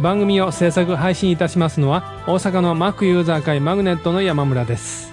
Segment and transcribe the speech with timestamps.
[0.00, 5.12] 番組を制作配信いたしますのは大阪の Mac ユーザー会マグネットの山村です。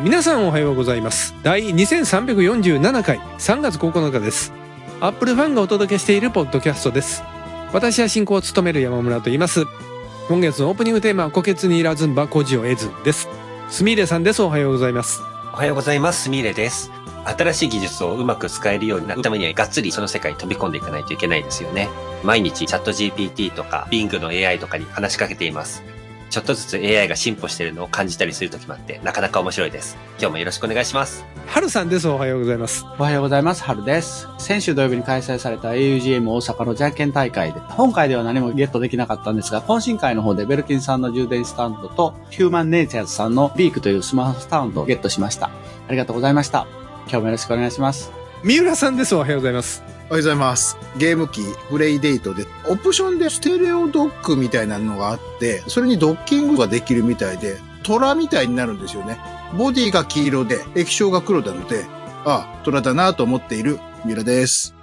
[0.00, 1.34] 皆さんおはようございます。
[1.42, 4.52] 第2347回3月9日です。
[5.00, 7.22] アップルファンがお届けしているポッドキャストです。
[7.72, 9.64] 私は進行を務める山村と言います。
[10.28, 13.28] 今月のオープニングテーマは「虎穴にいらずんば孤児を得ず」です。
[13.68, 14.42] すみれさんです。
[14.42, 15.20] おはようございます。
[15.52, 16.24] おはようございます。
[16.24, 17.03] すみれです。
[17.26, 21.88] 新しい技術をうまく使えるようになるためには、がっつりその世界に飛び込んでいかないといけないですよね。
[22.22, 25.82] 毎日、チャット GPT とか、Bing の AI とかに話しかけています。
[26.34, 29.96] ちょっとずつ AI が進歩しているのを感じたりするときもあって、なかなか面白いです。
[30.18, 31.24] 今日もよろしくお願いします。
[31.46, 33.62] はるさんですおはようございますおはようございます。
[33.62, 34.26] 春です。
[34.38, 45.46] 先週土曜日に開催された augm 大阪のじゃんけん大会で、本会では何もゲットできなかったんですが、懇親会の方でベルキンさんの充電スタンドと、ヒューマンネイチャーズさんのビークというスマホスタンドをゲットしました。
[45.46, 46.83] ありがとうございました。
[47.04, 48.12] 今日もよろしくお願いします。
[48.42, 50.76] 三浦さんですおはようございますおはようございます。
[50.98, 59.18] ゲーム機、プレイデートで、オプションでステレオドックみたいなのがあって、それにドッキングができるみたいで、虎みたいになるんですよね。
[59.56, 61.86] ボディが黄色で、液晶が黒なので、
[62.26, 64.74] ああ、虎だなと思っているミラです。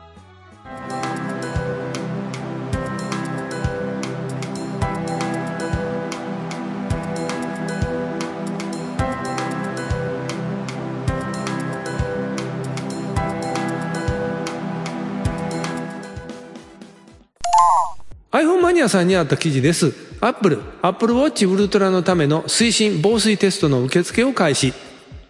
[18.82, 19.94] ニアさんにあった記事です。
[20.22, 24.74] Apple、Apple Watch Ultra のための推進防水テストの受付を開始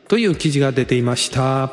[0.08, 1.70] という記事が出ていました。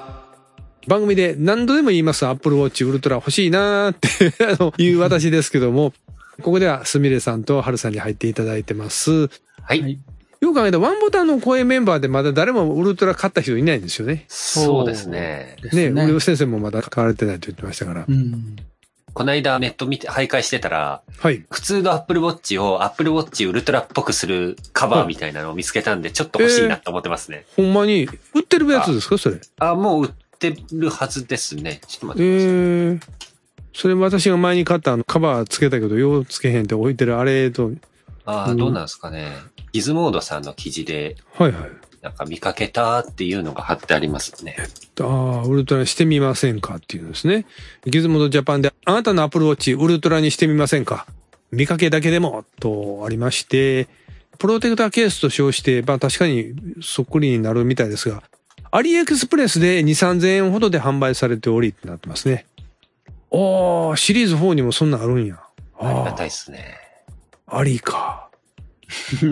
[0.88, 5.94] 番組で何度でも言います Apple Watch Ultra 欲しいなーって あの言う私ですけども、
[6.42, 9.28] ここではすみれさんとはるさんに入っていただいてます。
[9.62, 9.81] はい。
[9.81, 10.00] はい
[10.41, 14.25] よく考えたらワンボタンの声メンバーでまだ誰もウルトラ買った人いないんですよね。
[14.28, 15.56] そうですね。
[15.72, 16.06] ね、ね。
[16.06, 18.04] 上先生もまだ買われてないと言ってましたから。
[18.08, 18.54] うん。
[19.18, 21.44] この間ネット見て、徘徊してたら、はい。
[21.50, 27.44] 普通の Apple Watch を Apple Watch ウルトラっぽくするカバーみたいなのを見つけたんで、ちょっと欲しいなと思ってますね。
[27.56, 29.18] ほんまに、売ってるやつですか？
[29.18, 29.40] それ。
[29.58, 31.80] あ、もう売ってるはずですね。
[31.88, 33.24] ちょっと待えってください。
[33.74, 37.72] ー、それ私が前に買ったあのカバーつけたけど、ようつけへんって置いてるあれと、
[38.24, 39.32] ああ、どうなんですかね。
[39.72, 41.70] ギズモードさんの記事で、はいはい。
[42.03, 44.56] なんか見かけたっていうのが貼ってありますね。
[45.00, 47.44] ああ、ウルトラにしてみませんかっていうんですね。
[47.86, 51.06] ギズモードジャパンで、あなたのアプローチウルトラにしてみませんか
[51.50, 53.88] 見かけだけでも、とありまして、
[54.38, 58.22] プロテクターケースと称して、まあ確かにそっくりになるみたいですが、
[58.70, 62.47] アリエクスプレスで2、3000円ほどで販売されておりってなってますね。
[63.31, 65.41] おー、シリーズ4にもそんなんあるんや。
[65.81, 66.76] ありがあたいですね。
[67.47, 68.27] あ、アリか。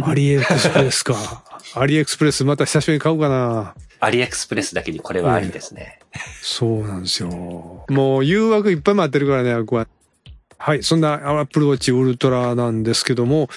[0.04, 1.44] アリエクスプレスか。
[1.74, 3.74] アリエクスプレスまた久しぶりに買おうかな。
[4.00, 5.98] アリエクスプレスだけにこれはありですね。
[6.42, 7.84] そうなんですよ。
[7.88, 9.88] もう誘惑いっぱい待ってるからね、僕は。
[10.58, 13.48] はい、そんな Apple Watch Ultra なんですけども、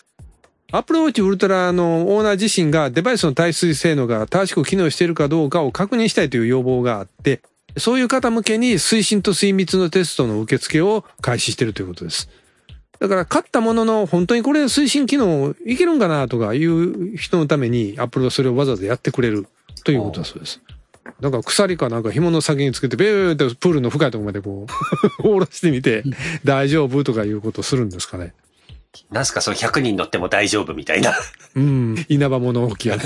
[0.72, 7.42] Apple Watch Ultra のオーナー自身がデバイスの耐水性能が正しく機能しているかどうかを確認したいという要望があって、
[7.78, 12.30] そういう方向けに水深と水密のテストの受付を開始しているということです。
[13.00, 19.48] だから買ったものの本当にこれ水深機能いけるんかなとかいう人のために Apple はそれをわざわざやってくれる
[19.86, 20.62] ということだそうです。
[21.22, 24.68] なんか鎖かなんか紐の先につけてベーってプールの深いところまでこ
[25.20, 26.04] う 下ろしてみて
[26.44, 28.34] 大丈夫とかいうことをするんですかね。
[29.12, 31.14] なんすかその100人乗っても大丈夫みたいな。
[31.56, 32.06] うん。
[32.10, 33.04] 稲葉物置やね。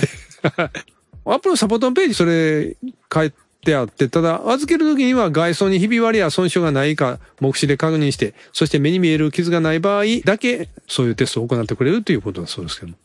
[1.26, 2.76] アップルのサポートのページそれ
[3.14, 12.98] 書いてあって、ただ預けるときには外装にひび割りや損傷がないか目視で確認して、そして目に見える傷がない場合だけそういうテストを行ってくれるということだそうですけども。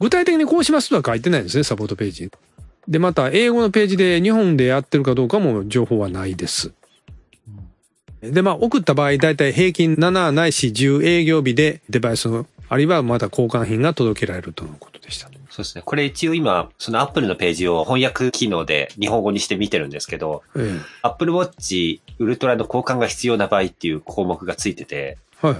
[0.00, 2.30] 具体的にこうしますとは書いてないんですね、サポートページ。
[2.86, 6.72] で、また英語のページで日本でやってるかどうかも情報はないです。
[8.20, 15.30] で、まあ、送った場合、だいたい平均7ないし10営業日でデバイスの、あるいはまた交換品が届けられるとのことでした。
[15.50, 15.82] そうですね。
[15.84, 25.46] これ一応今、その Apple のページを翻訳機能で日本語にして見てるんですけど、え Apple Watch ウルトラの交換が必要な場合っていう項目がついてて、え。
[25.46, 25.56] はい。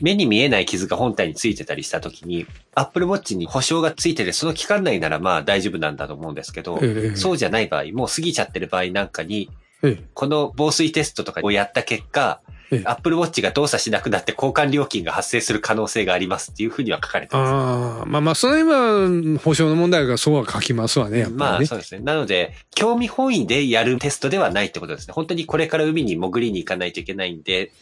[0.00, 9.50] 目に見えない傷が本体についてたりした時に、Apple Watch に保証がついてて、その期間内ならまあ大丈夫なんだと思うんですけど、ええそうじゃない場合、もう過ぎちゃってる場合なんかに、
[9.82, 10.04] ええ。
[10.14, 12.40] この防水テストとかをやった結果、
[12.70, 17.52] ええ Apple Watch が動作しなくなって交換料金が発生する可能性がありますっていうふうには書かれてます。
[17.52, 21.38] ああ、まあまあ、その辺は保証の問題がそうは書きますわね、やっぱりね。
[21.38, 22.02] まあそうですね。
[22.02, 25.14] なので、興味本位でやるテストではないってことですね。
[25.14, 27.72] 本当にこれから海に潜りに行かないといけないんで、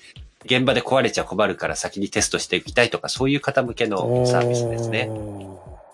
[0.44, 5.10] 現場で壊れちゃ困るから先にテストしていきたいとか、そういう方向けのサービスですね。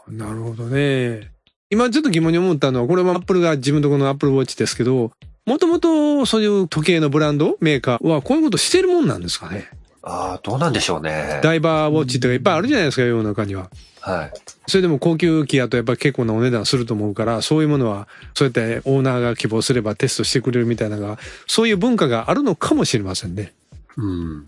[0.08, 1.30] なるほどね。
[1.70, 5.12] 今ちょっと疑問に思ったのは、これはアップルが自分のところのアップルウォッチですけど、
[5.46, 9.68] もともとそういう時計のブランド、メーカーはこういうことしてるもんなんですかね。
[10.02, 11.40] ああ、どうなんでしょうね。
[11.42, 13.70] ダイバーウォッチとかいっぱいあるじゃないですか、世の中には。
[14.00, 14.32] はい。
[14.66, 23.52] それでも高級機やとやっぱり結構なお値段すると思うから、そういうものは、そうやってオーナーが希望すればテストしてくれるみたいなのが、そういう文化があるのかもしれませんね。
[23.96, 24.46] うん。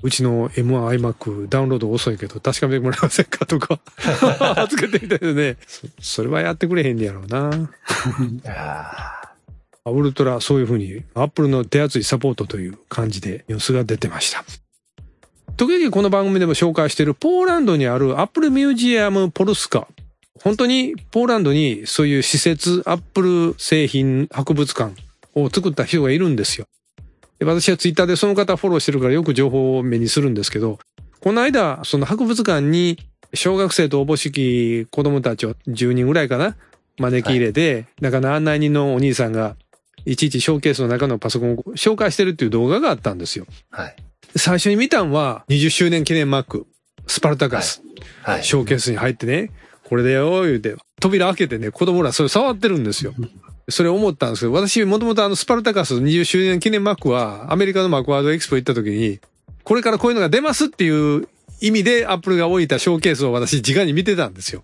[0.00, 3.80] うちの M1iMac ダウンロード遅いけど確かめてもらえませんかとか
[4.62, 5.56] 預けてみたいなね。
[5.66, 7.50] そそれはやってくれへんねやろうな。
[9.88, 14.44] あウルトラそういうふうに Apple の手厚いサポートという感じでニュースが出てました。
[15.56, 19.88] 時々この番組でも紹介しているポーランドにある Apple Museum ポルスカ。
[20.42, 24.94] 本当にポーランドにそういう施設、Apple 製品博物館
[25.34, 26.66] を作った人がいるんですよ。
[27.38, 30.78] で私はツイッターでその方フォローしてるからよく情報を目にするんですけど、
[31.20, 32.98] この間、その博物館に
[33.34, 36.56] 小学生とおぼしき子供たちを10人ぐらいかな
[36.98, 39.56] 招き入れて、だから案内人のお兄さんが
[40.10, 43.46] いちいちショーケースの中のパソコンを紹介してるっていう動画があったんですよ。
[43.70, 43.82] あ。
[43.82, 43.96] はい。
[44.36, 46.66] 最初に見たんは20周年記念マック、
[47.06, 47.82] スパルタカス、
[48.22, 48.44] はい。
[48.44, 49.50] ショーケースに入ってね、
[49.84, 53.14] これだよ、言うて、扉開けてね、子供らそれ触ってるんですよ。
[53.70, 59.20] それ思ったんですけど、私もともとあのスパルタカス20周年記念マックはアメリカのマクワードエキスポ行った時に、
[59.62, 61.28] これからこういうのが出ますっていう
[61.60, 64.62] 意味でアップルが置いたショーケースを私直に見てたんですよ。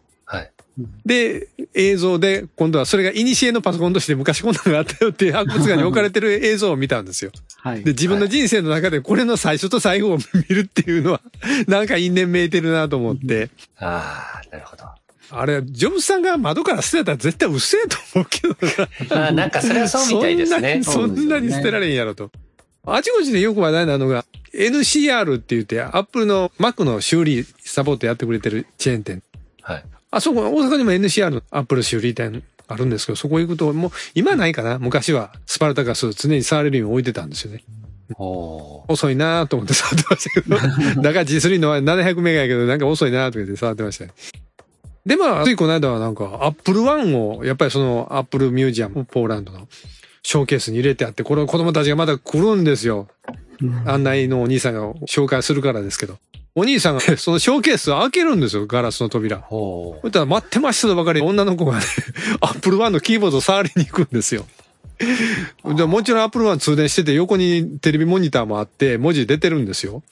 [0.78, 0.88] はい。
[1.06, 7.30] で、映像で、今度はそれがイニシエのパソコンとして昔こんなのがあったよっていう博物館に置かれてる映像を見たんですよ。
[7.58, 7.92] はいで、。
[7.92, 11.20] 自分の人生の中でこれの最初と最後を見るっていうのは、
[11.66, 13.50] なんか因縁めいてるなと思って。
[13.78, 14.84] ああ、なるほど。
[15.30, 18.54] あれ、ジョブズさんが窓から捨てたら絶対うっせえと思うけど
[19.10, 19.16] な。
[19.16, 20.82] ま あなんかそれはそうみたいですね。
[20.84, 22.30] そんなに、そんなに捨てられんやろと。
[22.86, 29.22] あちこちでよく話題なのが、NCR って言って、アップルの Mac の修理サポートやってくれてるチェーン店。
[29.62, 29.84] はい。
[30.16, 37.64] あそこ、大阪にも NCR のアップル修理店あるんですけど、そこ行くと、もう、今ないかな昔はスパルタガス常に触れるように置いてたんですよね。
[38.16, 40.56] 遅いなと思って触ってましたけど。
[41.02, 44.12] だから G3 のは700メガやけど、なんか遅いなとか言って触ってましたね。
[45.06, 49.68] で、まあ、ついこの間はなんか、アップルワンを、やっぱりその、アップルミュージアム、ポーランドの、
[50.22, 53.08] ショーケースに入れてあって、これ子供たちがまだ来るんですよ。
[53.84, 56.18] 案内のお兄さんが紹介するからですけど。
[56.56, 59.44] お兄さんが そのショーケースを開けるんですよ、ガラスの扉。
[59.50, 61.84] おーそしたら待ってましたとばかり女の子がね、
[62.40, 64.46] アップルワンのキーボードを触りに行くんですよ。
[65.64, 70.02] でもちろんアップルワン通電してて横にテレビモニターもあって文字出てるんですよ。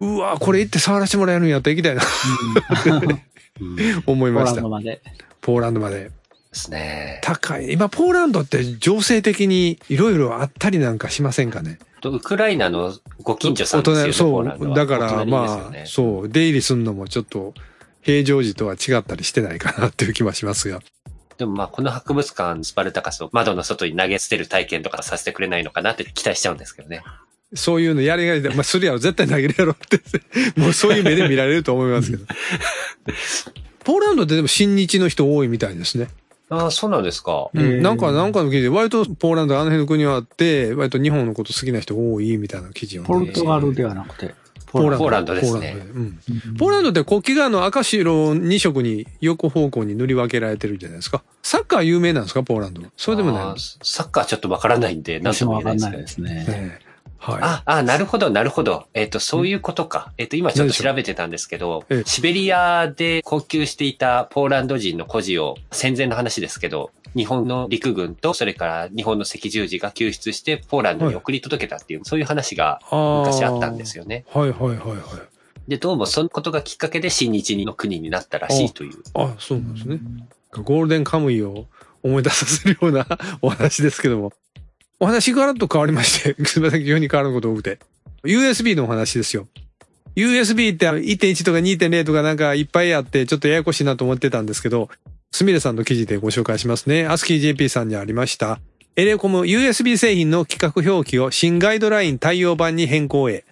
[0.00, 2.02] うわこれ行って触らせてもらえるんやったら行きたいな、
[4.06, 4.68] 思いましたポーランド。
[4.70, 5.00] まで。
[5.40, 5.96] ポーランドまで。
[6.04, 6.10] で
[6.52, 7.20] すね。
[7.22, 7.72] 高い。
[7.72, 11.78] 今、ポーランドって情勢的にいろいろあったりなんかしませんかね？
[12.00, 12.94] とウクライナの
[13.26, 14.52] ご近所さんですよね。
[14.52, 14.74] ポそう。
[14.74, 17.54] だから、まあ、ねそう、出入りするのもちょっと
[18.00, 20.80] 平常時とは違ったりしてないかなっていう気はしますが。
[21.36, 27.02] でもまあこの博物館スパルタカスを窓の外に投げ捨てる体験とかさせてくれないのかなって期待しちゃうんですけどね。
[27.52, 30.00] そういうのやりがいで、まあ、するやろ、絶対投げるやろって、
[30.58, 32.24] もうそういう目で見られると思いますけど。
[33.82, 36.08] ポーランドってでも親日の人多いみたいですね。
[36.48, 37.48] ああ、そうなんですか。
[37.52, 37.82] うん。
[37.82, 44.34] なんか、なんかの記事で、割とポーランドあの辺の国はあって、割と日本のこと好きな人多いみたいな記事をねポルトガルではなくて、
[44.66, 44.98] ポーランド。
[44.98, 46.56] ポーランドですねポーランドでうん。
[46.56, 51.24] ポーランドって国旗があの赤白2色に横方向に塗り分けられてるじゃないですか。
[51.42, 52.82] サッカー有名なんですか、ポーランド。
[52.96, 56.85] それでもないサッカーちょっとわからないんで、なん私もともかえないですけどんないですね。
[57.28, 57.42] ええはい。
[57.42, 58.86] あ、あ、なるほど、なるほど。
[58.94, 60.12] えっ、と、そういうことか。
[60.16, 73.96] えっ、と、今ちょっと調べてたんですけどええ、シベリアで高級していたポーランド人の孤児を、戦前の話ですけど、日本の陸軍と、それから日本の赤十字が救出して、ポーランドに送り届けたっていう、そういう話が昔あったんですよ。
[73.96, 74.24] よね。
[74.32, 75.68] はいはいはいはい。
[75.68, 78.92] で、どうもそのことがきっかけで新日の国になったらしいという。
[79.14, 79.98] あ、そうなんですね。
[80.52, 81.66] ゴールデンカムイを
[82.02, 83.06] 思い出させるような
[83.42, 84.32] お話ですけども。
[84.98, 87.78] お話ガラッと変わりまして、 すみません、急に変わること多くて。
[88.24, 89.48] USB のお話ですよ。
[90.14, 94.88] USB って1.1とか2.0とかなんかいっぱいあって、ちょっとややこしいなと思ってたんですけど、
[95.30, 97.06] すみれさんの記事でご紹介しますね。
[97.06, 98.58] アスキー JP さんにありました。
[98.96, 103.44] エレコム USB 製品の規格表記を新ガイドライン対応版に変更へ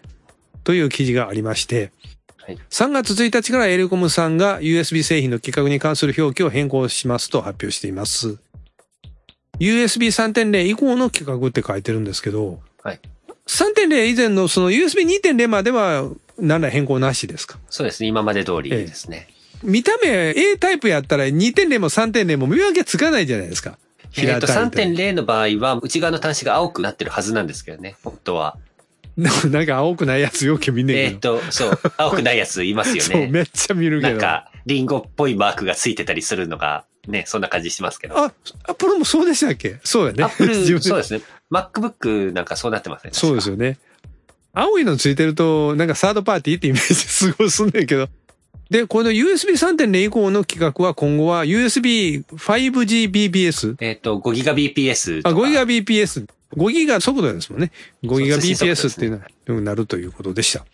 [0.65, 1.93] という記事がありまして、
[2.39, 8.39] はい3月1日からエレコムさんが USB 製品の規格に関する表記を変更しますと発表しています。
[9.61, 13.01] USB 3.0以降の規格って書いてるんですけど、はい。
[13.47, 16.09] 3.0以前のその USB2.0 までは
[16.39, 17.59] 何ら変更なしですか？
[17.71, 18.09] そうですね。
[18.09, 19.29] 今まで通りですね。
[19.63, 23.79] 見た目 A タイプやったら2.0も3.0も見分けつかないじゃないですか。
[24.17, 28.59] えっと、平たいみたいな3.0の場合は、内側の端子が青くなってるはずなんですけどね、本当は。
[29.17, 31.39] なんか青くないやつよく見んねえっんけど。
[31.39, 33.29] と、そう、青くないやついますよ そう、ね。
[33.29, 34.11] めっちゃ見るけど。
[34.13, 38.19] なんか、リンゴっぽいマークがついてたりするのが、ね、そんな感じしますけど。
[38.19, 38.33] あ、
[38.65, 39.77] アップルもそうでしたっけ？
[39.85, 40.25] そうやね。
[40.25, 41.21] アップル、 そうですね。
[41.51, 43.11] MacBook なんかそうなってますね。
[43.13, 43.79] そうですよね。
[44.53, 48.09] 青いのついてると、なんかサードパーティーってイメージすごいすんねんけど。
[48.71, 53.77] で、この USB3.0 以降の規格は今後は USB5GBPS。
[53.81, 55.39] えっと、5GBps とあ、か。
[55.39, 56.27] 5GBPS。
[56.57, 57.73] 5ギガ速度ですもんね。
[58.05, 59.21] そう通信速度です 5GBPS っていう
[59.55, 60.65] のになるということでした。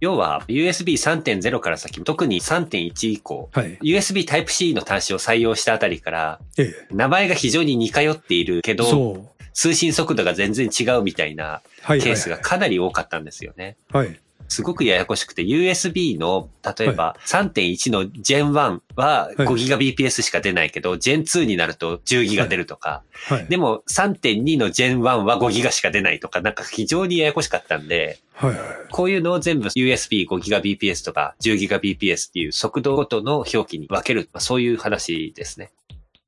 [0.00, 3.78] 要は、USB3.0 から先、特に3.1以降、はい。
[3.82, 8.74] USB Type-C の端子を採用したあたりから、え名前が非常に似通っているけえ。
[8.74, 9.30] ど。
[9.52, 12.00] 通信速度が全然違うみたいなはい。
[12.00, 13.76] ケースがかなり多かったんですよね。
[13.92, 14.20] はい。
[14.48, 23.46] すごくややこしくて、USB の、例えば3.1の Gen1 ははい 5GBps しか出ないけど、Gen2 になると 10GB 出るとか、はい。
[23.46, 28.54] でも3.2の Gen1 は 5GB しか出ないとか、なんか非常にややこしかったんで、はい。
[28.54, 28.58] はい。
[28.90, 35.70] こういうのを全部 USB5GBps とか 10GBps っていう速度ごとの表記に分ける、まあ、そういう話ですね。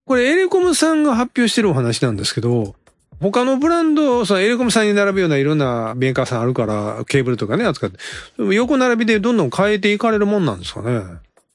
[0.05, 2.75] これエレコムさんが発表してるお話なんですけど、
[3.21, 7.99] 他のブランド、そのエレコムさんに並ぶようないろんなメーカーさんあるから、ケーブルとかね、扱って。
[8.53, 11.03] 横並びでどんどん変えていかれるもんなんですかね。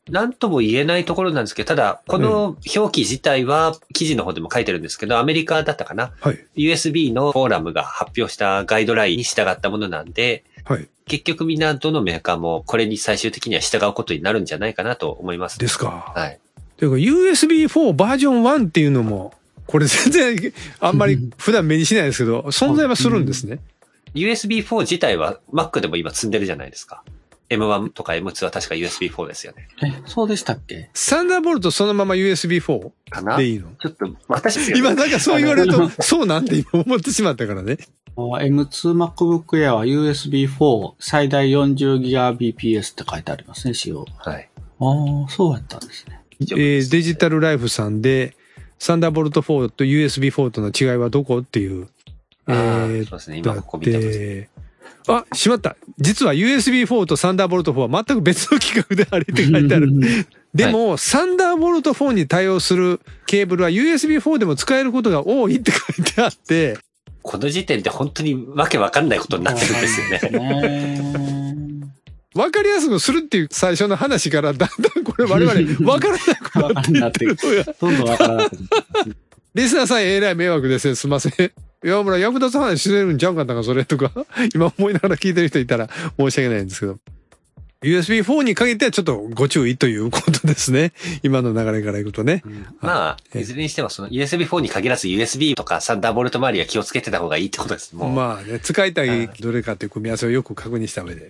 [0.10, 6.14] なんとも言えないところなんですけど、ただ、この表記自体は記事の方でも書いてるんですけど、アメリカだったかな？
[6.22, 6.46] はい。
[6.56, 10.88] ?USB のフォーラムが発表したガイドラインに従ったものなんで、はい。
[11.06, 15.58] 結局みんなどのメーカーもこれに最終的には従うことになるんじゃないかなと思います。
[15.58, 16.12] ですか。
[16.16, 16.40] はい。
[16.78, 19.34] というか USB4 バージョン1っていうのも、
[19.66, 23.60] これ全然あんまり普段目にしないですけど、存在はするんですね。
[24.16, 27.04] USB4 自体は Mac でも今積んでるじゃないですか。
[27.50, 29.70] M1 とか M2 は確か USB4 ですよね。
[29.84, 30.90] え、そうでしたっけ？
[30.94, 33.38] サンダーボルトそのまま USB4 かな？
[33.38, 33.70] でいいの？
[33.80, 37.78] ちょっと、私今なんかそう言われると、そうなんて今思ってしまったからね。
[38.18, 44.06] あ M2MacBook Air は USB4 最大 40GBps って書いてありますね、仕様。
[44.18, 44.50] はい。
[44.80, 46.22] ああ、そうやったんですね。
[46.42, 48.36] えーデジタルライフさんで、
[48.80, 51.40] サンダーボルト4と USB4 との違いはどこ？
[51.40, 51.88] っていう。
[52.48, 53.42] えあーーそうですね。
[53.42, 54.12] だ今ここっ見てます。
[54.12, 54.50] て、
[55.08, 55.76] あ、しまった。
[55.98, 59.92] 実は USB4 とサンダーボルト4は全く別の規格でありって書いてある。
[60.54, 66.78] でも、サンダーボルト4に対応するケーブルは USB4 でも使えることが多いって書いてあって、
[67.22, 70.40] この時点で本当にわけわかんないことになってるんですよね。
[70.40, 71.58] ね。
[72.36, 79.12] わかりやすくするっていう最初の話からだんだんこれ 我々わからなくなっていってるどんどんわからなくなって
[79.56, 80.94] リスナーさんえらい迷惑ですね。
[80.94, 81.52] すいません。
[81.84, 84.12] 岩村役立つ話してるんちゃうかったか、それとか、
[84.54, 87.00] 今思いながら聞いてる人いたら申し訳ないんですけど。
[87.84, 90.94] USB4 に限ってはちょっとご注意ということですね。
[91.22, 92.42] 今の流れからいくとね。
[92.82, 97.96] まあ、えいずれにしてもその USB4 に限らず USB とかサンダーボルト周りは気をつけてた方がいいってことです。
[97.96, 98.12] もう。
[98.12, 101.30] まあね、使いたいどれかという組み合わせをよく確認した上で。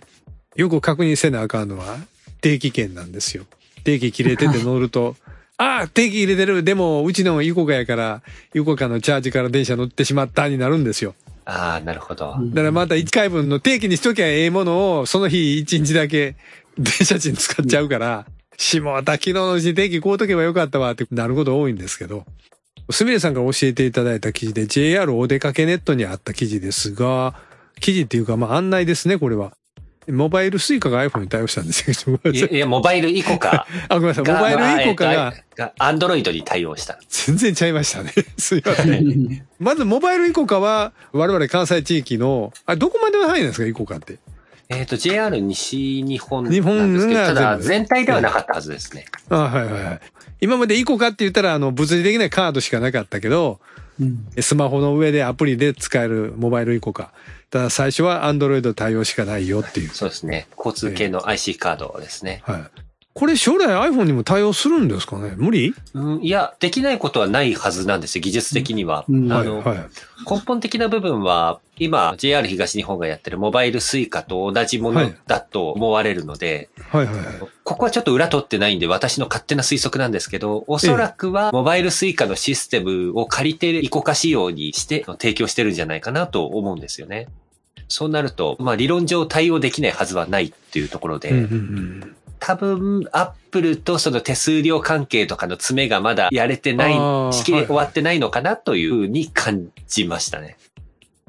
[0.56, 1.98] よく確認せなあかんのは
[2.40, 3.46] 定期券なんですよ。
[3.84, 5.18] 定期切れてて乗ると、
[5.58, 6.64] ああ、定期入れてる。
[6.64, 8.22] でも、うちのイコカやから、
[8.54, 11.16] イコカのチャージから電車乗ってしまったになるんですよ。
[11.46, 12.36] ああ、なるほど。
[12.40, 16.36] だからまた1回分の定期にしときゃええものを、その日1日だけ
[16.78, 18.26] 電車賃使っちゃうから、
[18.58, 22.26] しもた昨日のうちに定期買うとけばよかったわってなること多いんですけど、
[22.90, 27.34] すみれさんから教えていただいた記事で JR お出かけネットにあった記事ですが、
[27.80, 29.54] 記事っていうかまあ案内ですね、これは。
[30.08, 34.42] モバイルスイカが iPhone に対応したんですけど、いいや、モバイルイコカ あ、ごめんなさい、モが。
[34.42, 36.98] バイルイコカまあがアンドロイドに対応した。
[37.10, 38.14] 全然ちゃいましたね。
[38.38, 39.46] すいません。
[39.60, 44.18] まずモバイルイコカは我々関西地域の、あ、どこまでは入るんですか、イコカって？
[44.70, 46.68] えっ、と、JR 西日本なん日で
[47.00, 49.06] すけど、本がただ全体ではなかったはずですね。
[49.30, 50.00] あはいはいはい。
[50.42, 53.60] 今までイコカって言ったら、あの、物理的なカードしかなかったけど、
[54.00, 57.12] うんスマホの上でアプリで使えるモバイルイコカ。
[57.50, 59.90] ただ最初はアンドロイド対応しかないよっていう。
[59.90, 60.48] そうですね。
[60.58, 62.42] 交通系の IC カードですね。
[62.44, 62.87] はい。
[63.18, 65.34] これ将来 iPhone にも対応するんですかね？
[65.38, 65.74] 無理？
[65.96, 69.06] うん、いや、できないことはないはずなんですよ、技術的には。
[69.10, 69.78] うんはい、あの、はい。
[70.30, 77.26] 根本的な部分は、今、JR 東日本がやってるモバイルスイカと同じものだと思われるので、はいはいはい。
[77.64, 87.30] ここはちょっと裏取ってないんで、私の勝手な推測なんですけど、おそらくは、モバイルスイカのシステムを借りてイコカ仕様にして提供してるんじゃないかなと思うんですよね。
[87.88, 92.16] そうなると、まあ理論上対応できないはずはないっていうところで、うんうんうん。
[92.40, 100.58] 多分、アップルとその手数料関係とかの詰めがまだやれてないあー、しきり終わってないのかなというふうに感じましたね。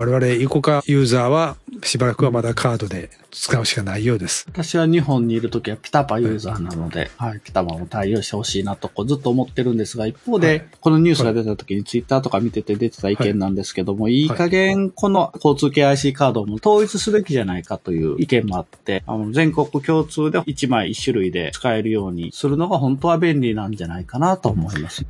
[0.00, 4.46] 我々イコカユーザーはしばらくはまだカードで使うしかないようです。
[4.48, 25.04] 私は日本にいるときはピタパユーザーなので、はい、ピタパも対応してほしいなとこうずっと思ってるんですが、一方で、はいこのニュースが出たときにツイッターとか見てて出てた意見なんですけども、いい加減この交通系 IC カードも統一すべきじゃないかという意見もあって、あの全国共通で1枚1種類で使えるようにするのが本当は便利なんじゃないかなと思います。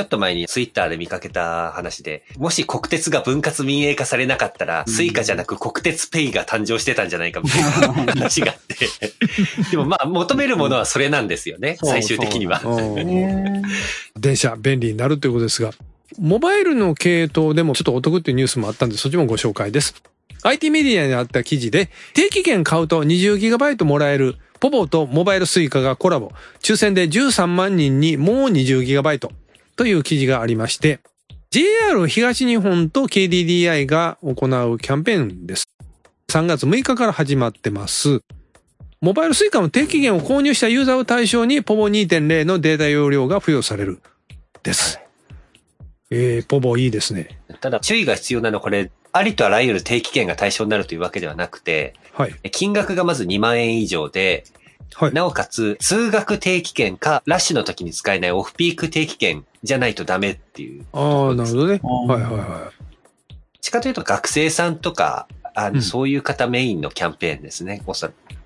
[0.00, 8.88] ちょっと前にツイッターで見かけた話で、もし国鉄が分割民営化されなかったら、スイカじゃなく国鉄ペイが誕生してたんじゃないかみたいな話があって。
[9.70, 12.62] でもまあ、求めるものはそれなんですよね、最終的には。
[12.64, 13.62] うん
[14.18, 15.72] 電車便利になるということですが、
[16.18, 19.94] モバイルの系統でもちょっとお得っていうニュースもあったんで、そっちもご紹介です。
[20.42, 26.32] IT メディアにあった記事で、定期券買うと 20GB もらえる、ポポとモバイルスイカがコラボ。
[26.60, 29.30] 抽選で13万人にもう 20GB
[29.80, 31.00] という記事がありまして、
[31.48, 35.64] JR 東日本と KDDI が行うキャンペーンです。
[36.30, 38.20] 3月6日から始まってます。
[39.00, 44.00] モバイルスイカの定期券を購入したユーザーを対象にポボ2.0のデータ容量が付与される。
[44.62, 45.00] です。
[46.10, 47.40] えー、ポボいいですね。
[47.62, 52.34] ただ、注意が必要なのはこれ、ありとあらゆる定期券が対象になるというわけではなくて、はい。
[52.50, 54.44] 金額がまず2万円以上で、
[54.94, 55.12] はい。
[55.12, 60.84] なおかつ、通学定期券か、ラッシュの時に使えないオフピーク定期券じゃないとダメっていう。
[60.92, 61.80] ああ、なるほどね。
[61.82, 62.72] はいはいは
[63.60, 68.32] しかというと学生さんとか、あの、うんそういう方メインのキャンペーンですね、おそらく。
[68.32, 68.36] い。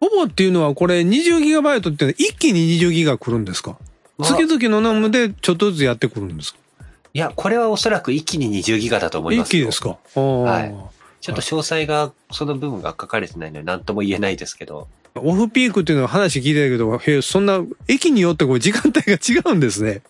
[0.00, 3.76] ポボっていうのはこれ 20GB っていうのは一気に20ギガ来るんですか？
[4.18, 6.58] 月々のナムでちょっとずつやってくるんですか？
[7.12, 9.62] いや、これはおそらく一気に20ギガだと思いますよ。
[9.62, 9.98] 一気ですか？
[10.20, 10.74] はい
[11.20, 14.88] ちょっと詳細が、その部分が書かれてないので何とも言えないですけど。
[15.14, 20.02] オフピークっていうのは話聞いてたけど、そんな駅によってこう時間帯が違うんですね。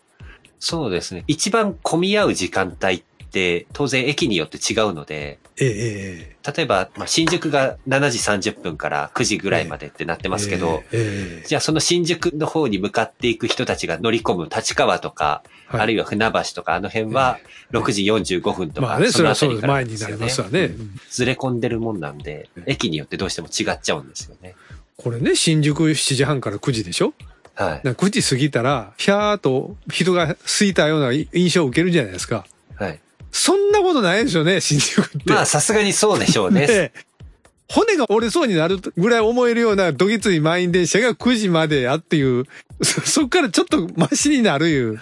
[0.59, 1.25] そうですね。
[1.27, 17.39] 一番混み合う時間帯って、当然駅によって違うので、えええ例えば、まあ、新宿が7時30分から9時ぐらいまでってなってえますけど、ええじゃあその新宿の方に向かっていく人たちが乗り込む立川とか、はいあるいは船橋とかあの辺は
[17.71, 19.67] 6時45分とか、まあね、それはそうです。
[19.67, 20.65] の辺りから前になりますわね。
[20.65, 24.57] うんずれ込んでるもんなんでうん、駅によってどうしても違っちゃうんですよね。
[25.03, 27.15] これね、新宿7時半から9時でしょ？
[27.55, 27.81] はい。
[27.85, 32.45] だから9時過ぎたら、ひゃーっと人が空いたような印象を受けるじゃないですか。
[32.77, 33.01] はい。
[33.33, 35.33] そんなことないですよね、新宿って。
[35.33, 36.67] まあさすがにそうでしょうね。
[36.69, 36.93] ね
[37.73, 42.45] 骨が折れそうになるぐらい思えるようなどぎつい満員電車が9時までやっていう、
[42.83, 45.01] そそっからちょっとマシになるいう。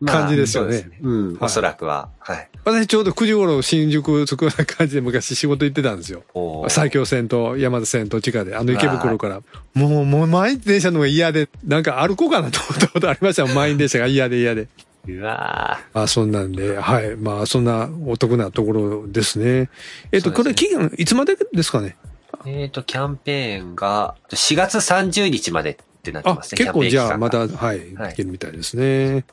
[0.00, 2.10] まあ感じですよねそううん、はいおそらくは。
[2.18, 2.48] はい。
[2.64, 6.24] 私ちょうど9時頃新宿着くような感じで昔仕事行ってたんですよ。
[6.68, 9.42] 埼京線と山手線と地下で、あの池袋から。
[9.74, 14.68] もう、もう満員電車の方が嫌で、なんか歩こうかなと思ったことありました満員 電車が嫌で嫌で。
[15.06, 17.16] うわまあそんなんで、はい。
[17.16, 19.68] まあそんなお得なところですね。
[20.12, 21.96] えっと、ねこれ期限いつまでですかね？
[22.44, 26.58] ーえっ、と、キャンペーンが4月30日までってなってあ、ますね。
[26.58, 29.24] 結構じゃあキャンペーン期間がまだ、はい、はいいけるみたいですね。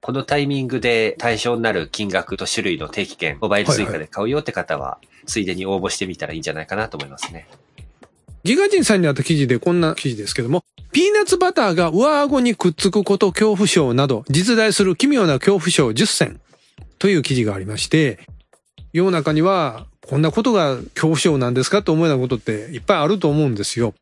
[0.00, 7.48] このタイミングで対象になる金額と種類の定期券、モバイル追加で買うよって方は、ついでに応募してみたらいいんじゃないかなと思いますね。
[8.44, 16.40] ギガ人さんにあった記事でこんな記事ですけども、ピーナッツバターが上顎にくっつくこと恐怖症など、実在する奇妙な恐怖症10選
[16.98, 18.20] という記事がありまして、
[18.92, 23.94] 世の中にはこんなことが恐怖症なんですかと思うようなことっていっぱいあると思うんですよ。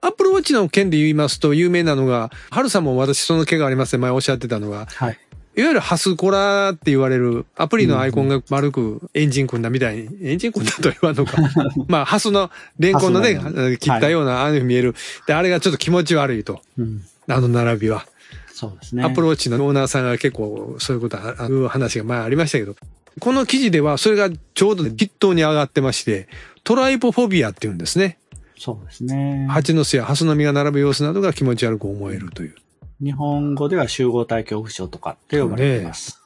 [0.00, 5.18] アップルウォッチの件で言いますと有名なのが、ハルさんも私その毛がありますね、前おっしゃってたのが、はい。
[5.54, 11.36] いわゆるハスコラって言われるアプリのアイコンが丸くエンジン組んだみたいに、エンジン組んだとは言わんのか。
[11.88, 14.94] まあ、ハスのレンコンのね、切ったような、ああいうふうに見える。
[15.26, 16.62] で、あれがちょっと気持ち悪いと。
[16.78, 17.02] うん。
[17.28, 18.06] あの並びは。
[18.52, 19.02] そうですね。
[19.02, 22.76] アップルウォッチのオーナーさんが結構そういうことああいう話が前ありましたけど、
[23.20, 26.28] この記事ではそれがちょうど筆頭に上がってまして、
[26.64, 28.18] トライポフォビアって言うんですね。
[28.56, 29.46] そうですね。
[29.50, 32.54] 蜂の巣やハスの実が並ぶ様子などが気持ち悪く思えるという。
[33.02, 36.22] 日本語では集合体恐怖症とかって呼ばれています。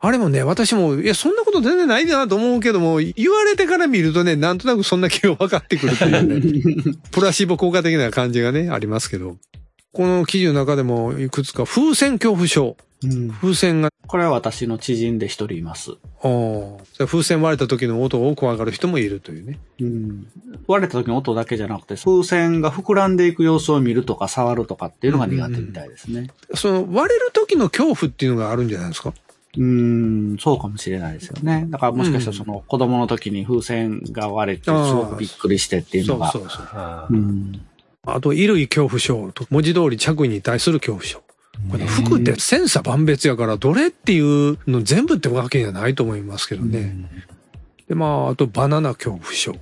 [0.00, 9.36] あれもね、私も、いや、そんなこと全然ないなと思うけども、言われてから見るとね、なんとなくそんな気が分かってくるっていうね、 プラシーボ効果的な感じがね、ありますけど。
[9.94, 12.76] この記事の中でもいくつか風船恐怖症。
[13.04, 15.92] うん風船が、これは私の知人で一人います。
[16.98, 19.58] 風船割れた時の音を怖がる人もいるというね。
[19.80, 20.26] うん。
[20.66, 26.30] 割れた時の音だけじゃなくて、風船が膨らんでいく様子を見るとか触るとかっていうのが苦手みたいですね。
[26.54, 29.12] その割れる時の恐怖っていうのがあるんじゃないですか？
[29.56, 31.66] うん、そうかもしれないですよね。
[31.68, 36.32] だからもしかしたらその子供の時に風船が割れてすごくびっくりしてっていうのが。
[36.32, 36.66] そうそうそう。
[36.72, 37.60] あうん。
[38.06, 41.22] あと、衣類恐怖症と、文字通り着衣に対する恐怖症。
[41.70, 46.96] これ服って千差万別やから、どれっていうの全部ってわけじゃないと思いますけどね。
[47.88, 49.54] で、まあ、あと、バナナ恐怖症。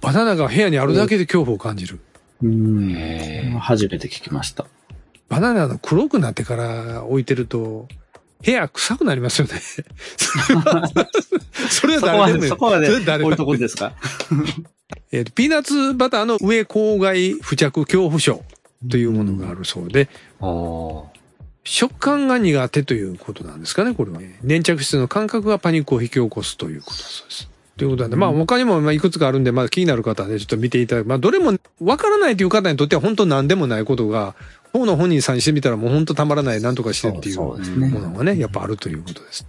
[0.00, 2.00] バナナが部屋にあるだけで恐怖を感じる。
[2.42, 4.66] うん初めて聞きました。
[5.28, 7.86] バナナの黒くなってから置いてると、
[8.44, 9.60] 部屋臭くなりますよね。
[11.70, 13.92] それは誰でもいいそこまでそれは誰でも置いとくんですか？
[15.12, 18.42] えーとピーナッツバターの上郊外付着恐怖症
[18.90, 20.08] というものがあるそうで、
[20.40, 21.20] おー
[21.62, 24.20] 食感が苦手ということなんですかね、これは。
[24.42, 27.48] 粘着質の感覚がパニックを引き起こすということだそうです。
[27.76, 31.08] ということなんで、まあ他にもまあいくつかあるんで、まあ気になる方はね、ちょっと見ていただく。
[31.08, 34.34] まあどれもわからないという方にとっては本当何でもないことが、
[34.72, 37.90] 方の本人さんにしてみたらもう本当たまらない、なんとかしてっていうもね。
[37.90, 39.46] のがね、やっぱあるということです。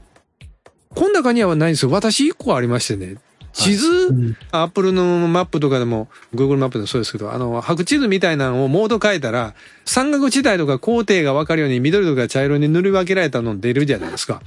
[0.90, 1.92] この中にはないんですよ。
[1.92, 3.16] 私一個ありましてね、
[3.54, 9.54] 地図、うんアップルのマップとかでも、Google マップでもそうですけど、あの、白地図みたいなのをモード変えたら、
[9.86, 14.42] 山岳地帯とか高低が分かるように緑とか茶色に塗り分けられたの出るじゃないですか。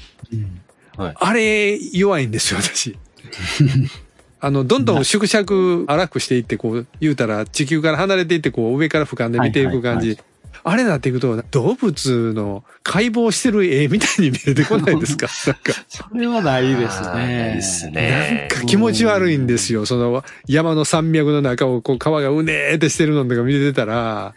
[0.96, 2.96] はいあれ、弱いんですよ、私。
[4.40, 10.18] あの、どんどん縮尺荒くしていって、こう、言うたら地球から離れていって、こう、上から俯瞰で見ていく感じ。
[10.64, 15.28] はいあれになっていくと、動物の解剖してる絵みたいに見えてこないですか？
[15.46, 15.72] なんか。
[15.88, 17.52] それはないですあーないね。
[17.56, 18.48] ですね。
[18.50, 19.86] なんか気持ち悪いんですよ。
[19.86, 24.34] その山の山脈の中をこう川がうねーってしてるのとか見てたら、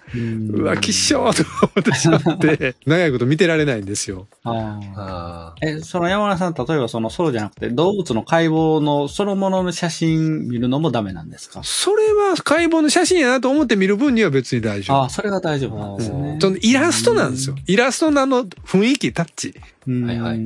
[0.52, 4.28] うわ、きっしょーと思ってしまって、 長いこと見てられないんですよ。
[4.44, 11.62] あーあえ、その山田さん、例えばそのそうじゃなくて、動物の解剖のそのものの写真見るのもダメなんですか？
[11.64, 14.98] それは解剖の写真やなと思って見る分には別に大丈夫。
[14.98, 16.17] ああ、それが大丈夫なんですね。
[16.40, 17.56] そのイラストなんですよ。
[17.66, 19.56] イラストのあの雰囲気、タッチ。
[19.88, 20.40] うんはいはい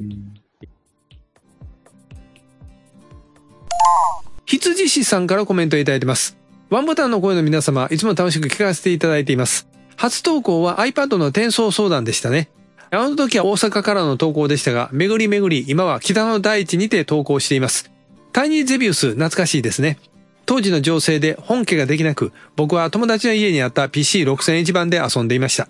[4.46, 6.38] 羊師さんからコメントいただいてます。
[6.70, 9.68] ワンボタンの声の皆様、いつも楽しく聞かせていただいています。
[9.96, 12.50] 初投稿は iPad の転送相談でしたね。
[12.90, 17.92] あの時は大阪からの投稿でしたが、巡り巡り、今は北の大地にて投稿しています。
[18.34, 20.00] タイニーゼビウス、懐かしいですね。
[20.46, 25.68] 当時の情勢で本家ができなく、僕は友達の家にあった PC6001 番で遊んでいました。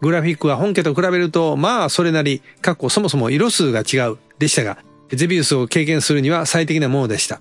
[0.00, 4.78] グラフィックは本家と比べると、まあそれなり、かっこそもそも色数が違う、でしたが、
[5.10, 7.40] ゼビウスを経験するには最適なものでした。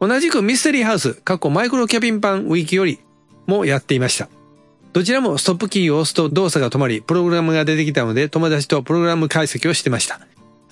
[0.00, 2.98] 同じくミステリーハウス、過去マイクロキャビン版ウィキより
[3.46, 4.28] もやっていました。
[4.92, 10.20] どちらもストップキーを押すと動作が止まり、プログラムが出てきたので友達とプログラム解析をしてました。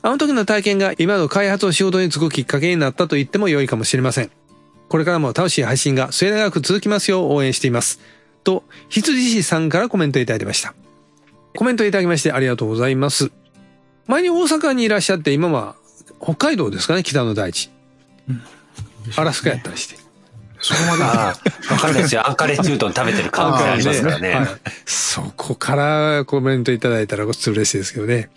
[0.02, 4.30] あの時の体験が今の開発を仕事に就くきっかけになったと言っても良いかもしれません。
[4.90, 8.00] これからも楽しい配信が末永く続きますよう応援しています。
[8.42, 10.74] と、羊師さんからコメントいただきました。
[11.57, 13.31] コメントいただきましてありがとうございます。
[14.09, 15.76] 前に大阪にいらっしゃって今は
[16.20, 17.70] 北海道ですかね、北の大地。
[19.16, 19.96] アラスカやったりして。
[20.61, 21.05] そこまで。
[21.05, 21.37] あ
[21.70, 22.29] あ、わかんないですよ。
[22.29, 24.35] アンカレッジうどん食べてる可能性ありますからね。
[24.35, 24.46] はい
[24.87, 28.29] そこからコメントいただいたら嬉しいですけどね。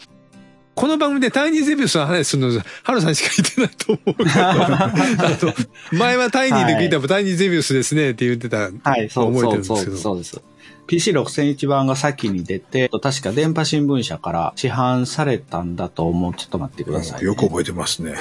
[0.76, 4.30] この番組でタイニーゼビウスの話するの、ハルさんしか言ってないと思うけど。
[4.36, 4.92] あ
[5.40, 5.54] と
[5.96, 8.72] 前はタイニーで聞いたらタイニーゼビウスですねって言ってた。
[8.84, 10.42] はい、そう覚えてるんですけどそうそうです。
[10.88, 16.34] PC6001 番が先に出て、確か電波新聞社から市販されたんだと思う。
[16.34, 17.28] ちょっと待ってください、ね。
[17.28, 18.16] よく覚えてますね。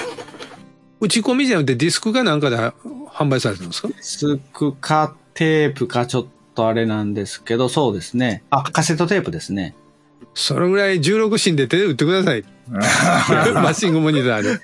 [0.99, 3.87] 打ち込みじゃなくてディスクかなんかで販売されてるんですか？
[3.89, 8.43] ディスクかテープかちょっとあれなんですけど、そうですね。
[8.51, 9.73] あ、カセットテープですね。
[10.35, 12.43] それぐらい16芯で手で打ってください。
[13.53, 14.59] マシングモニターで。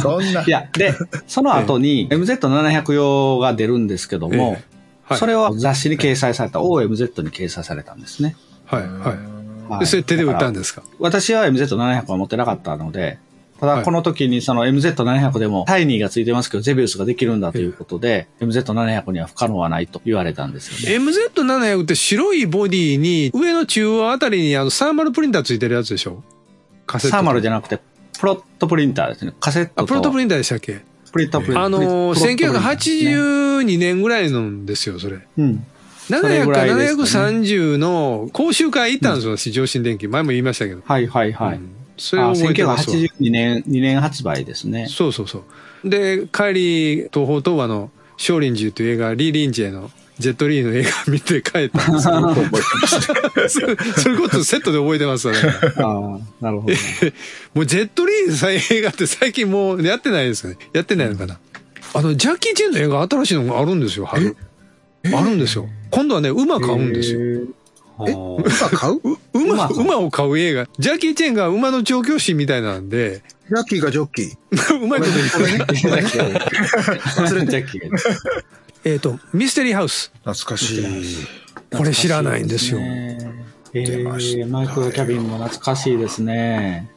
[0.00, 0.42] そんな。
[0.42, 0.94] いや、で、
[1.26, 4.64] その後に MZ700 用が出るんですけども、え
[5.06, 5.18] はい。
[5.18, 8.36] それは雑誌に掲載された OMZ に掲載されたんですね。
[8.66, 8.90] はい、はい。
[9.00, 9.18] はい
[9.80, 10.82] でそれ手で打ったんだですか？
[10.98, 13.18] 私は MZ700 は持ってなかったので、
[13.60, 21.04] たはいだこの時にその MZ700 でもタイニーがついてますけど、ゼビウスができるんだということで、MZ700 には不可能はないと言われたんですよね。
[21.04, 26.22] MZ700 って白いボディに上の中央あたりにあのサーマルプリンターついてるやつでしょ？
[26.86, 27.16] カセット。
[27.16, 27.80] サーマルじゃなくて、
[28.18, 29.32] プロットプリンターですね。
[29.40, 30.80] カセットあ、とプロトプリンターでしたっけ？
[31.12, 31.64] プリンタープリンター。
[31.64, 35.20] あのーですね1982年ぐらいのですよ、それ。
[35.38, 35.64] うん。
[36.06, 40.06] それ700かぐらいですか730の講習会行ったんですよ、私、上新電機。
[40.08, 40.82] 前も言いましたけど。
[40.84, 41.56] はいはいはい。
[41.56, 42.96] うんそれを覚えてますわ。
[42.96, 44.86] 1982年、2年発売ですね。
[44.88, 45.44] そうそうそ
[45.84, 45.88] う。
[45.88, 52.16] で、帰り、東方東和の少林寺という映画、リー・リンジェのジェットリーの映画見て帰ったんですよ。
[53.48, 55.40] それそれこそセットで覚えてますよね。
[55.78, 56.78] ああ、なるほどね。
[57.54, 60.58] もうジェットリーの映画って最近もうやってないですよね。
[60.72, 61.38] やってないのかな。
[61.94, 64.36] あの、ジャッキー・チェンの映画新しいのがあるんですよ、春。
[65.12, 65.68] あるんですよ。
[65.90, 67.46] 今度はね、馬買うんですよ。
[68.06, 69.00] え馬買う？
[69.32, 70.66] 馬、馬馬を買う映画。
[70.78, 74.80] ジャッキー・チェンが馬の調教師みたいなんで、ジャッキーがジョッキー。
[74.82, 76.38] うまいこと言ってね。
[77.16, 77.90] 忘れちゃっけ。
[78.90, 80.10] えっと、ミステリーハウス。
[80.24, 80.84] 懐かしい。
[81.76, 82.80] これ知らないんですよ。
[82.80, 86.88] えー、マイクロキャビンも懐かしいですね。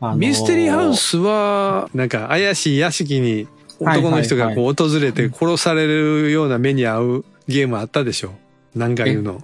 [0.00, 3.46] あのーミステリーハウスは、なんか怪しい屋敷に
[3.78, 8.32] 男の人がこう訪れて殺されるような目に遭うゲームあったでしょ
[8.74, 9.42] 何回言うの。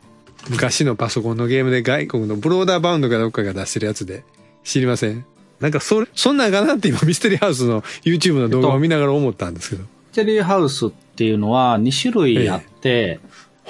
[0.51, 4.25] 昔のパソコンのゲームで外国のブローダーバウンドかどっかが出してるやつで。
[4.65, 5.25] 知りません？
[5.61, 9.83] なんかそれ、そんなんかなって今ミステリーハウスの YouTube の動画を見ながら思ったんですけど。
[9.83, 13.21] ミステリーハウスっていうのは2種類あって、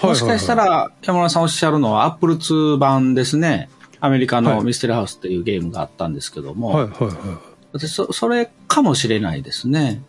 [0.03, 3.69] もしかしたら山村さんおっしゃるのは Apple II 版ですね。
[4.01, 7.41] アメリカはいのミステリーハウスっていうゲームがあったんですけども、はいはいは
[7.73, 10.03] 私そそれかもしれないですね。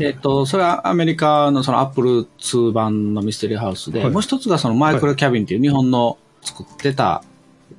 [0.00, 4.10] えっ、と、それはアメリカのその Apple II 版のミステリーハウスで、はい。
[4.10, 7.22] もう一つがそのマイクロキャビンっていう日本の作ってた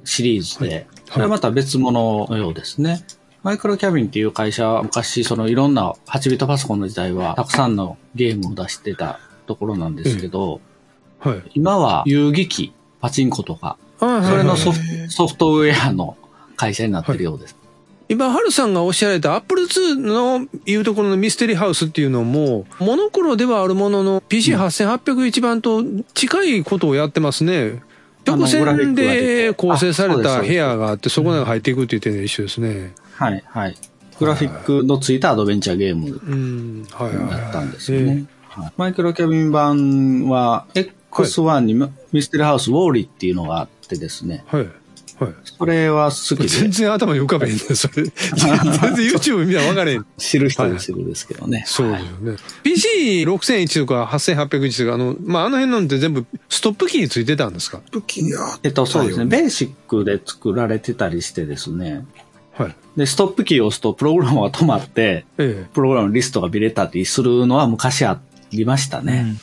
[0.05, 3.03] シリーズで、それはまた別物のようですね。
[3.43, 10.61] マイクロキャビンっていう会社は昔そのいろんな8ビットパソコンの時代はたくさんのゲームを出してたところなんですけど、
[11.19, 11.51] はい。
[11.55, 16.15] 今は遊戯機、パチンコとか、あそれのソフトウェアの
[16.55, 17.57] 会社になってるようです。
[18.09, 27.81] 今、ハルさんがおっしゃられた Apple II のいうところのミステリーハウスっていうのも、モノクロではあるものの PC8801 番と近いことをやってますね。
[28.25, 32.93] 直線でて構成された部屋があって、そこに入っていくっていう点で一緒ですね。
[33.15, 33.75] はい、はい。
[34.19, 36.87] グラフィックのついたアドベンチャーゲーム
[37.29, 38.11] だったんですええよね。
[38.13, 38.27] はい
[38.77, 41.73] マイクロキャビン版は X1 に
[42.11, 44.43] ミステリーハウスウォーリーっていうのがあってですね。
[44.47, 44.67] はい。
[45.19, 45.33] はい。
[45.43, 48.03] それは好き全で然頭に浮かべへんねそれ。
[48.03, 50.05] 全然 YouTube 見たら分かれへん。
[50.17, 51.63] 知る人に知るですけどね。
[51.67, 52.37] そうはいですよね。
[52.63, 57.81] PC6001 とか8801とか、あの、まあ、あの辺のって全部ストップキーについてたんですか？
[57.91, 59.25] 武器やえっと、そうですね。
[59.25, 62.05] ベーシックで作られてたりしてですね。
[62.53, 62.75] はい。
[62.97, 68.19] で、ストップキーを押すとプログラムが止まって、えプログラムのリストが見れたりするのは昔あ
[68.51, 69.35] りましたね。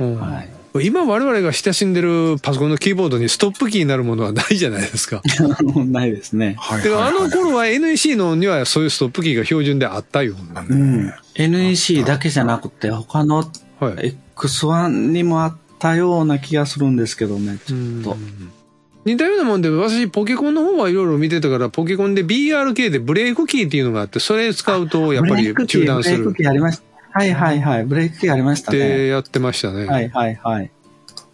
[0.00, 0.04] え。
[0.04, 0.48] うんはい。
[0.82, 5.22] 今我々が親しんでるパソコンのキーボードにストップキーになるものはないじゃないですか。
[5.86, 6.56] ないですね。
[6.58, 10.34] はいてかあはいはいの頃は NEC のにはそういうストップキーが標準であったよ。
[10.68, 11.12] うん。
[11.34, 13.50] NEC だけじゃなくて、他の
[13.80, 14.16] はい。
[14.36, 18.16] X1 にもあったような気がするんですけどね、ちょっと。
[19.04, 26.95] 似たようなもんで、私、ポケコンの方はいろいろ見てたから、ポケコンで BRK でブレイクキーっていうのがあって、それ使うとやっぱり中断するブレイクキーありました。
[27.16, 27.84] はいはいはい。
[27.84, 29.06] ブレイクキーありましたってね。
[29.06, 29.86] やってましたね。
[29.86, 30.70] はいはいはい。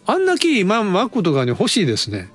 [0.05, 2.29] あんなキー、今、Mac とかに欲しいですね。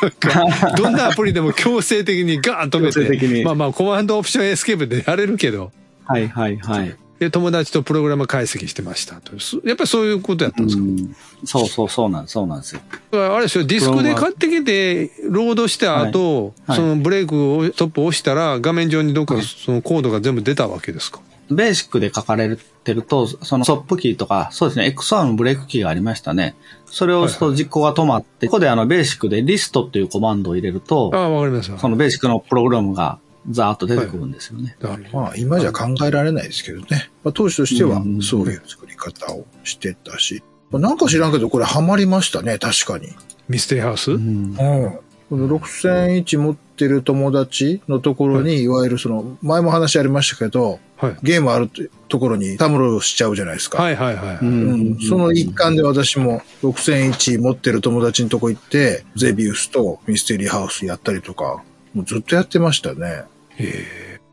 [0.00, 5.72] なんか、 どんなアプリでも強制的にガーン止めて、まあまあ、コマンドオプションエスケープでやれるけど、
[6.06, 6.96] はいはいはい。
[7.18, 9.38] で、友達とプログラム解析してましたと。
[9.40, 12.80] そやっぱりそういうことやったんですか、うんそうそうそうなんそうなんですよ。
[13.12, 21.20] あれでしょ、ディスクで買ってきて、ロードした後、はいそのブレイクをトップ押したら、画面上にどっかそのコードが全部出たわけですか？
[21.50, 26.56] ベーシックで書かれてると、そのストップキーとか、そうですね、X1 のブレイクキーがありましたね。
[26.86, 33.18] それを押すと実行が止まって、ここであのベーシックでリストっていうコマンドを入れるとあ、あ、わかりますわそのベーシックのプログラムが
[33.50, 34.76] ザーッと出てくるんですよね。
[34.80, 37.10] だからまあ、今じゃ考えられないですけどね。
[37.24, 40.42] まあ、当時としてはうんそういう作り方をしてたし。
[40.70, 43.08] まあなんか知らんけど、これハマりましたね、確かに。
[43.48, 44.98] ミステリーハウス、うんうん。
[45.30, 51.16] この6001持ってる友達のところに、いわゆるその、前も話ありましたけど、はい。
[51.22, 51.70] ゲームある
[52.08, 53.80] ところにたむろしちゃうじゃないですか。
[53.80, 54.38] はいはいはい。
[54.42, 61.62] うんその一環で私も6001持ってる友達のとこ行って、ゼビウスとミステリーハウスやったりとか、
[61.94, 63.24] もうずっとやってましたね。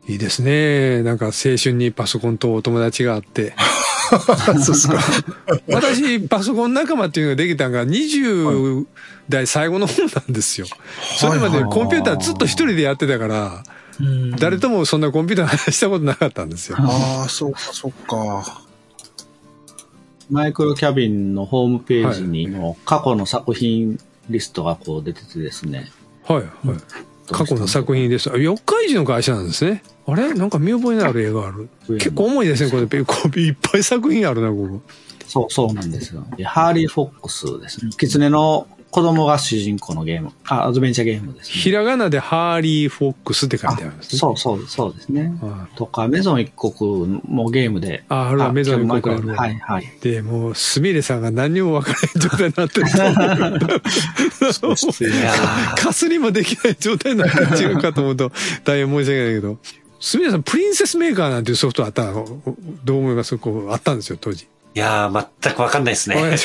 [0.08, 1.02] いいですね。
[1.02, 3.54] なんか青春にパソコンとお友達があって。
[4.62, 5.00] そうっすか。
[5.68, 8.86] 私、パソコン仲間っていうのができたのが20
[9.28, 10.66] 代最後の方なんですよ。
[11.18, 13.64] それまでコンピューターずっと一人でやってたから、
[14.38, 16.76] 誰ともそんなコンピューターの話したことなかったんですよ。
[16.80, 18.62] ああ、そうか、そうか。
[20.30, 25.90] マイクロキャビンのホームページにも過去の作品リストがこう出ててですね。
[26.24, 26.78] はいはい。
[27.30, 28.30] 過去の作品です。
[28.30, 29.82] あ四日市の会社なんですね。
[30.06, 30.34] あれ？
[30.34, 31.68] なんか見覚えのある映画ある。
[31.98, 32.82] 結構重いですね、これ。
[32.82, 34.80] いっぱい作品あるな、ここ。
[35.26, 36.24] そう、そうなんですよ。
[36.36, 37.90] でハーリー・フォックスですね。
[37.98, 40.32] キツネの子供が主人公のゲーム。
[40.46, 41.52] あ、アドベンチャーゲームですね。
[41.52, 44.18] ひらがなでハーリー・フォックスって書いてあるんですね。
[44.18, 45.36] そうそう、そうですね。
[45.42, 48.04] はとか、メゾン一国もゲームで。
[48.08, 49.84] ああるわメゾン一国あるわはいはい。
[49.84, 50.00] い。
[50.00, 52.86] で、もう、すみれさんが何にも分からない状態になってる。
[55.76, 58.32] かすりもできない状態になって違うかと思うと、
[58.64, 59.58] 大変申し訳ないけど。
[60.00, 62.26] すみれさん、プリンセスメーカーなんていうソフトあったの？
[62.82, 63.36] どう思います？
[63.36, 64.48] こう、あったんですよ、当時。
[64.76, 66.36] いやー、全くわかんないですね。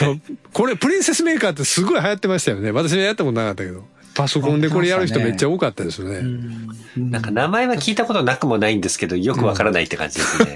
[0.53, 2.71] これ、プリンセスメーカーってすごい流行ってましたよね。
[2.71, 3.83] 私はやったことなかったけど。
[4.13, 6.21] パソコンでこれやる人めっちゃ多かったですよね。
[6.95, 10.47] なんか名前は聞いたことなくもないんですけど、よくわからないって感じですね。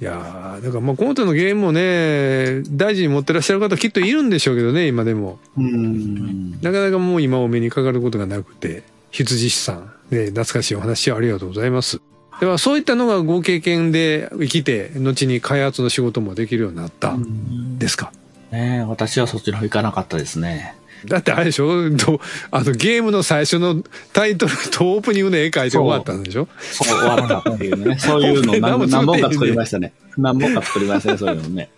[0.00, 5.38] いやーだからまあこの手のゲームもね、大事に持ってらっしゃる方きっといるんでしょうけどね、今でも。
[5.56, 6.52] うん。
[6.60, 12.00] なかなかもう今お目にかかることがなくて、羊師さん、ね、懐かしいお話をありがとうございます。
[12.40, 18.12] ではそういったのがご経験で生きて、後に開発の仕事もできるようになったんですか。
[18.52, 20.74] ねえ私はそっちの方行かなかったですね。
[21.06, 21.90] だってあれでしょ？
[21.90, 22.20] ど
[22.50, 26.48] あのゲームの最初のタイトルとオープニングの絵描いて終わったんでしょ？
[26.60, 27.98] そう、終わったっていうね。
[27.98, 28.54] そういうの
[28.86, 29.92] 何本か作りましたね。
[30.16, 31.70] 何本か作りましたね、そういうのね。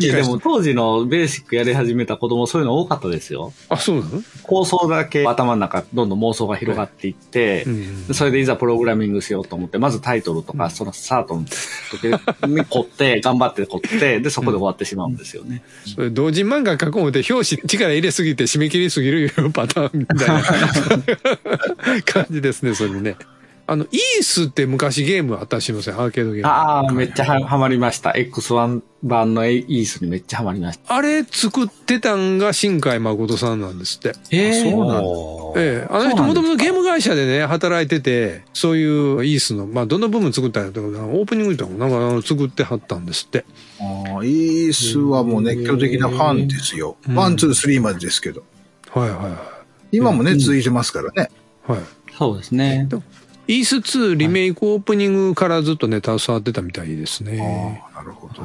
[0.00, 3.52] いやでも当時のベーシックやり始めた子供そういうの多かったですよ。
[3.68, 4.22] あ、そうなの？
[4.42, 11.44] 構想だけ頭の中どんどん妄想が広がっていって、うんでそれでいざプログラミングしようと思って、まずタイトルとか、そのスタートの
[11.90, 12.04] 時
[12.48, 15.62] に凝って、 頑張って凝って、で、そこで終わってしまうんですよね。
[15.86, 20.42] それ同人漫画書こう思って表紙力入れすぎて締め切りすぎるいうパターンみたいな
[22.04, 23.16] 感じですね、それね。
[23.66, 26.48] あの、イースって昔ゲームあったらしいじゃないですか、アーケードゲーム。
[26.48, 28.10] ああ、めっちゃはハマりました。
[28.10, 30.94] X1 版のイースにめっちゃハマりました。
[30.94, 34.14] あれ作ってたんが新海誠さんなんですって。
[34.30, 35.08] えそうなんだ
[35.56, 43.46] ええ、あの人もともとゲーム会社でね、働いてて、そういうイースの、まあ、どの部分作ったんやったかなオープニングとかもなんかあの作ってはったんですって。
[43.80, 46.96] あーイースはもう熱狂的なファンですよ。
[47.08, 48.42] うん one、two、three までですけど。
[48.90, 51.30] はいはいは今もね、続いてますからね。
[51.68, 51.72] い。
[51.72, 51.80] はい。
[52.18, 52.88] そうですね。
[53.46, 57.80] イース2リメイクオープニングからずっとね、携わってたみたいですね。
[57.92, 58.42] ああ、なるほど。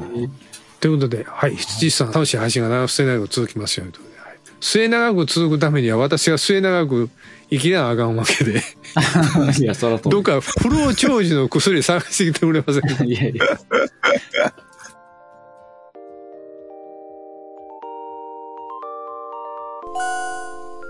[0.79, 4.29] ということで、はい、羊さん、楽しい配信が長く末長く続きますようにということで、はい
[4.61, 7.09] 末長く続くためには私が末長く
[7.49, 8.61] 生きなあかんわけで、
[9.57, 10.09] いや、そらと。
[10.09, 13.03] どっか不老長寿の薬探してきてくれませんか？
[13.05, 13.59] いやいや。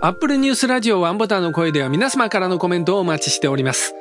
[0.02, 3.94] アップルニュースラジオワンボタンの声では皆様からのコメントをお待ちしております。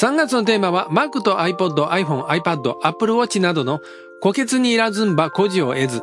[0.00, 3.82] 3月のテーマは Mac と iPod、iPhone、iPad、Apple Watch などの
[4.22, 6.00] 虎穴にいらずんば孤児を得ず。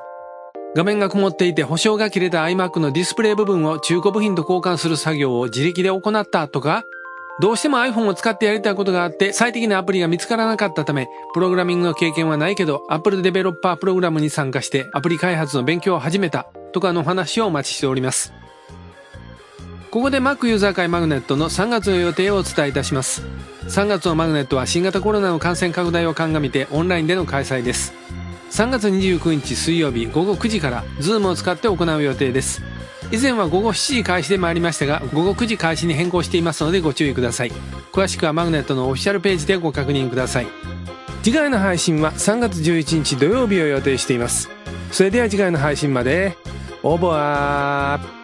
[0.75, 6.83] 画面が曇っていて保証が切れた iMac のディスプレイ部分を中古部品と交換する作業を自力で行ったとか、
[7.41, 18.31] どうしても iPhone を使ってやりたいことがあって最適なアプリが見つからなかったため、プログラミングの経験はないけど Apple デベロッパープログラムに参加してアプリ開発の勉強を始めたとかの話をお待ちしております。
[19.91, 23.23] ここで Mac ユーザー会マグネットの3月の予定をお伝えいたします。
[23.69, 27.93] 3月のマグネットは新型コロナの感染拡大を鑑みてオンラインでの開催です。
[28.52, 32.62] 3月29日水曜日午後9時から Zoom を使って行う予定です。
[33.12, 37.52] 以前は午後7時開始で参りましたが、午後9時開始に変更していますのでご注意ください。
[37.91, 40.47] 詳しくはマグネットのオフィシャルページでご確認ください。
[41.23, 44.52] 次回の配信は3月11日土曜日を予定しています。
[44.91, 46.38] それでは次回の配信まで、
[46.84, 48.18] オーバー